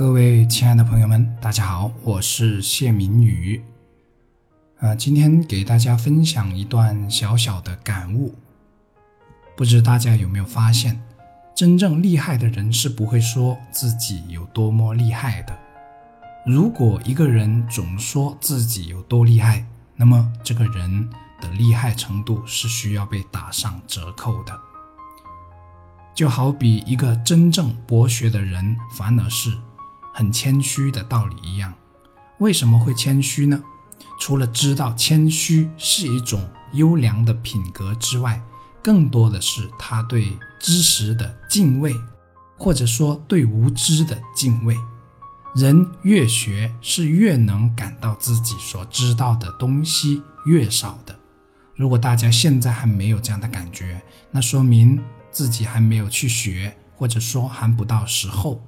[0.00, 3.62] 各位亲爱的朋友们，大家好，我是谢明宇。
[4.78, 8.34] 呃，今天给大家分享一段小小的感悟。
[9.54, 10.98] 不知大家有没有发现，
[11.54, 15.54] 真正厉害的人是不会说自己有多么厉害的。
[16.46, 21.10] 如果一个人总说自己有多厉害，那么这个人
[21.42, 24.58] 的厉害程度是需要被打上折扣的。
[26.14, 29.54] 就好比一个真正博学的人，反而是。
[30.12, 31.72] 很谦虚的道理一样，
[32.38, 33.62] 为什么会谦虚呢？
[34.18, 38.42] 除了知道谦虚是一种优良的品格之外，
[38.82, 41.94] 更多的是他对知识的敬畏，
[42.58, 44.76] 或者说对无知的敬畏。
[45.54, 51.18] 人越学，是越能感到自己所知道的东西越少的。
[51.74, 58.62] 如果大家现在还没有这样的感觉，那说明自己还没有去学，或者说还不到时候。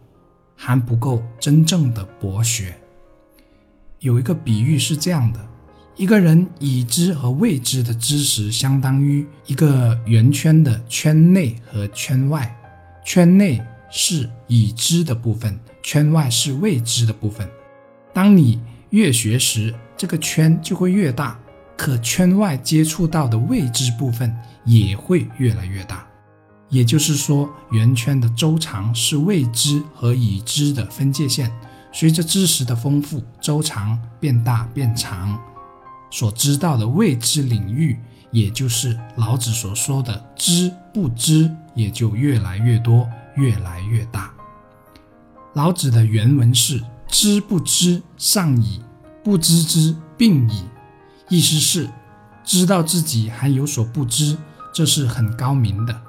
[0.65, 2.73] 还不够真正的博学。
[3.99, 5.41] 有一个比喻是这样的：
[5.97, 12.57] 一个人已知和未知的知识，相当于一个圆圈的圈内和圈外。
[13.05, 13.61] 圈内
[13.91, 17.49] 是已知的部分，圈外是未知的部分。
[18.13, 18.61] 当你
[18.91, 21.37] 越学时，这个圈就会越大，
[21.77, 24.33] 可圈外接触到的未知部分
[24.65, 26.07] 也会越来越大。
[26.73, 31.53] 也就是说，圆圈的周长是未知和已知的分界线。
[31.93, 35.39] 随着知识的丰富，周长变大变长，
[36.11, 37.99] 所知道的未知领域，
[38.31, 44.33] 也就是老子所说的“知不知”，也就越来越多，越来越大。
[45.53, 48.81] 老子的原文是“知不知，上矣；
[49.23, 50.65] 不知之，病矣”，
[51.29, 51.91] 意思是
[52.43, 54.39] 知道自己还有所不知，
[54.73, 56.01] 这是很高明的。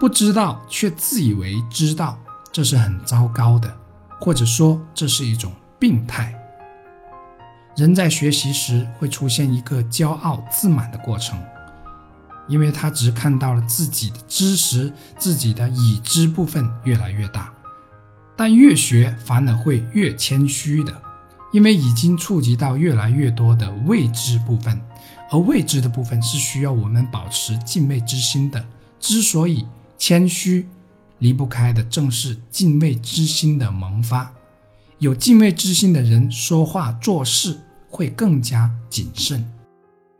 [0.00, 2.18] 不知道却自以为知道，
[2.50, 3.70] 这是很糟糕的，
[4.18, 6.34] 或者说这是一种病态。
[7.76, 11.38] 人在学习时会出现一个骄傲自满的过程，
[12.48, 17.52] 因为他只看到了自己的知识，自己的已知部分越来越大。
[18.34, 21.02] 但越学反而会越谦虚的，
[21.52, 24.80] 因为已经触及到越来越多的未知部分，
[25.30, 28.64] 而未知的部分是需要我们保持敬畏之心的。
[28.98, 29.66] 之所以
[30.00, 30.66] 谦虚
[31.18, 34.32] 离不开的正是敬畏之心的萌发。
[34.98, 39.46] 有敬畏之心的人，说话做事会更加谨慎。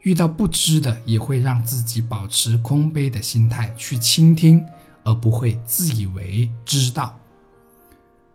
[0.02, 4.62] 遇到不知的，也会让自己保持空杯的心态去倾听，
[5.02, 7.19] 而不会自以为知道。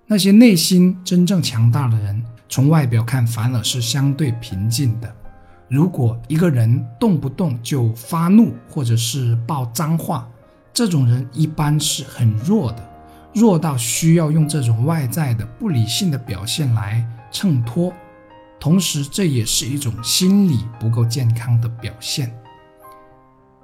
[0.08, 5.16] 那些内心真正强大的人，从外表看反而是相对平静的。
[5.70, 10.28] 如果一个人动不动就发怒，或者是爆脏话，
[10.76, 12.86] 这种人一般是很弱的，
[13.34, 17.94] 弱到需要用这种外在的不理性的表现来衬托，
[18.60, 22.30] 同时这也是一种心理不够健康的表现。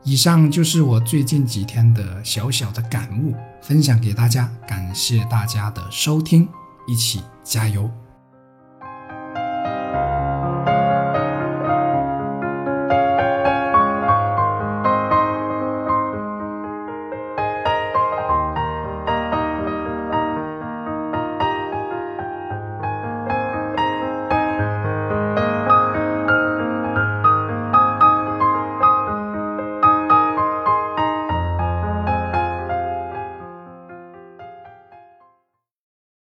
[0.03, 6.47] 以上就是我最近几天的小小的感悟，分享给大家，感谢大家的收听，
[6.87, 7.91] 一起加油。